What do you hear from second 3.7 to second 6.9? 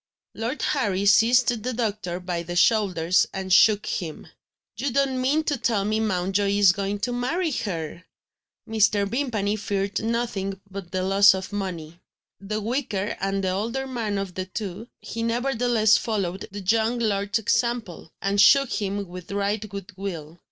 him: "You don't mean to tell me Mountjoy is